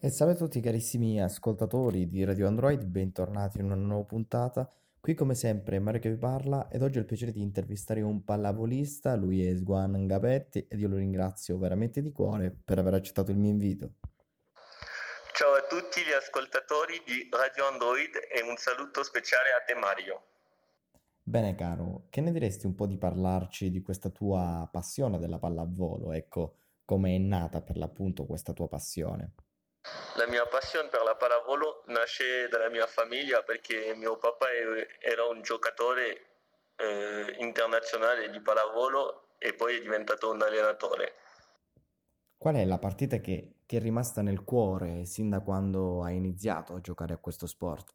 [0.00, 4.70] E salve a tutti carissimi ascoltatori di Radio Android, bentornati in una nuova puntata.
[5.00, 8.22] Qui come sempre Mario che vi parla ed oggi ho il piacere di intervistare un
[8.22, 13.32] pallavolista, lui è Sguan Gabetti ed io lo ringrazio veramente di cuore per aver accettato
[13.32, 13.94] il mio invito.
[15.34, 20.22] Ciao a tutti gli ascoltatori di Radio Android e un saluto speciale a te Mario.
[21.24, 26.12] Bene caro, che ne diresti un po' di parlarci di questa tua passione della pallavolo?
[26.12, 26.54] Ecco,
[26.84, 29.32] come è nata per l'appunto questa tua passione?
[30.16, 34.46] La mia passione per la pallavolo nasce dalla mia famiglia perché mio papà
[35.00, 36.26] era un giocatore
[36.76, 41.14] eh, internazionale di pallavolo e poi è diventato un allenatore.
[42.36, 46.74] Qual è la partita che ti è rimasta nel cuore sin da quando hai iniziato
[46.74, 47.94] a giocare a questo sport?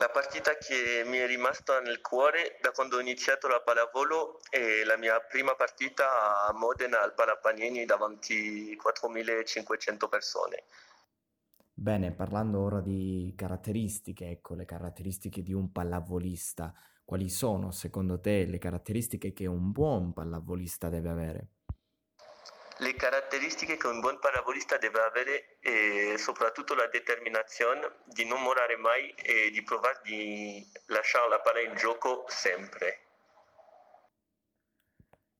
[0.00, 4.82] La partita che mi è rimasta nel cuore da quando ho iniziato la pallavolo è
[4.84, 10.64] la mia prima partita a Modena al Palapanini davanti a 4.500 persone.
[11.74, 16.72] Bene, parlando ora di caratteristiche, ecco le caratteristiche di un pallavolista,
[17.04, 21.48] quali sono secondo te le caratteristiche che un buon pallavolista deve avere?
[22.80, 28.76] Le caratteristiche che un buon parabolista deve avere e soprattutto la determinazione di non morire
[28.76, 33.04] mai e di provare di lasciare la palla in gioco sempre.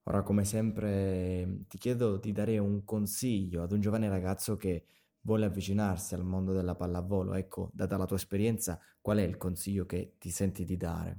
[0.04, 4.84] Ora, come sempre, ti chiedo di dare un consiglio ad un giovane ragazzo che
[5.20, 7.34] vuole avvicinarsi al mondo della pallavolo.
[7.34, 11.18] Ecco, data la tua esperienza, qual è il consiglio che ti senti di dare?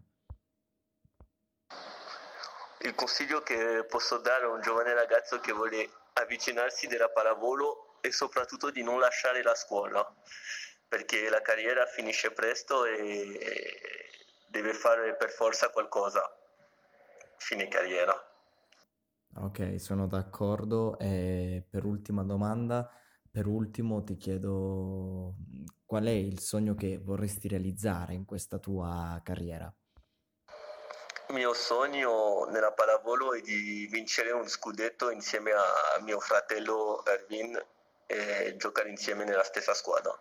[2.81, 8.11] Il consiglio che posso dare a un giovane ragazzo che vuole avvicinarsi della pallavolo e
[8.11, 10.05] soprattutto di non lasciare la scuola,
[10.87, 13.39] perché la carriera finisce presto e
[14.49, 16.21] deve fare per forza qualcosa.
[17.37, 18.13] Fine carriera.
[19.35, 20.99] Ok, sono d'accordo.
[20.99, 22.89] E per ultima domanda,
[23.29, 25.35] per ultimo ti chiedo
[25.85, 29.73] qual è il sogno che vorresti realizzare in questa tua carriera?
[31.31, 37.58] Mio sogno nella pallavolo è di vincere un scudetto insieme a mio fratello Erwin
[38.06, 40.12] e giocare insieme nella stessa squadra.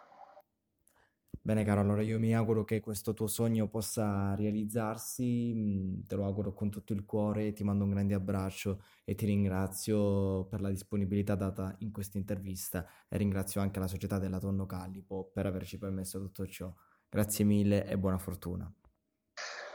[1.42, 6.24] Bene caro, allora io mi auguro che questo tuo sogno possa realizzarsi, mm, te lo
[6.26, 10.68] auguro con tutto il cuore, ti mando un grande abbraccio e ti ringrazio per la
[10.68, 15.76] disponibilità data in questa intervista e ringrazio anche la società della Tonno Callipo per averci
[15.76, 16.72] permesso tutto ciò.
[17.08, 18.72] Grazie mille e buona fortuna.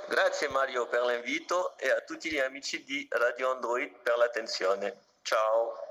[0.08, 4.98] Grazie Mario per l'invito e a tutti gli amici di Radio Android per l'attenzione.
[5.24, 5.85] Ciao.